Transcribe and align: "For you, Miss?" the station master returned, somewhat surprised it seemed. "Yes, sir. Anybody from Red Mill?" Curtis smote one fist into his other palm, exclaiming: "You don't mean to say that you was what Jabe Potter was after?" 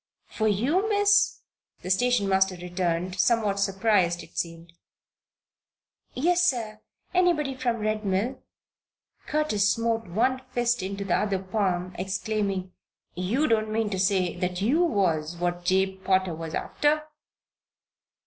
"For 0.25 0.47
you, 0.47 0.89
Miss?" 0.89 1.41
the 1.83 1.91
station 1.91 2.27
master 2.27 2.55
returned, 2.59 3.19
somewhat 3.19 3.59
surprised 3.59 4.23
it 4.23 4.35
seemed. 4.35 4.73
"Yes, 6.15 6.43
sir. 6.43 6.79
Anybody 7.13 7.53
from 7.53 7.77
Red 7.77 8.03
Mill?" 8.03 8.41
Curtis 9.27 9.69
smote 9.69 10.07
one 10.07 10.41
fist 10.53 10.81
into 10.81 11.03
his 11.03 11.13
other 11.13 11.37
palm, 11.37 11.93
exclaiming: 11.99 12.71
"You 13.13 13.45
don't 13.47 13.71
mean 13.71 13.91
to 13.91 13.99
say 13.99 14.35
that 14.37 14.59
you 14.59 14.81
was 14.83 15.37
what 15.37 15.65
Jabe 15.65 15.97
Potter 16.03 16.33
was 16.33 16.55
after?" 16.55 17.03